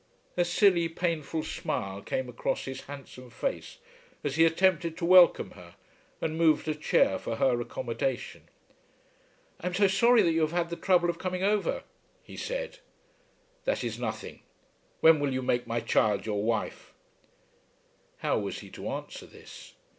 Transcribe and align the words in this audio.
A 0.35 0.43
silly, 0.43 0.89
painful 0.89 1.43
smile 1.43 2.01
came 2.01 2.27
across 2.27 2.65
his 2.65 2.81
handsome 2.87 3.29
face 3.29 3.77
as 4.23 4.35
he 4.35 4.45
attempted 4.45 4.97
to 4.97 5.05
welcome 5.05 5.51
her, 5.51 5.75
and 6.19 6.39
moved 6.39 6.67
a 6.67 6.73
chair 6.73 7.19
for 7.19 7.35
her 7.35 7.61
accommodation. 7.61 8.49
"I 9.59 9.67
am 9.67 9.75
so 9.75 9.85
sorry 9.87 10.23
that 10.23 10.31
you 10.31 10.41
have 10.41 10.53
had 10.53 10.71
the 10.71 10.75
trouble 10.75 11.07
of 11.07 11.19
coming 11.19 11.43
over," 11.43 11.83
he 12.23 12.35
said. 12.35 12.79
"That 13.65 13.83
is 13.83 13.99
nothing. 13.99 14.41
When 15.01 15.19
will 15.19 15.33
you 15.33 15.43
make 15.43 15.67
my 15.67 15.81
child 15.81 16.25
your 16.25 16.41
wife?" 16.41 16.95
How 18.17 18.39
was 18.39 18.61
he 18.61 18.71
to 18.71 18.89
answer 18.89 19.27
this? 19.27 19.75